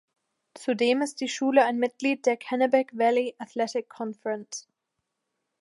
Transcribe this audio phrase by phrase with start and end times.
[0.55, 4.67] Zudem ist die Schule ein Mitglied der Kennebec Valley Athletic Conference.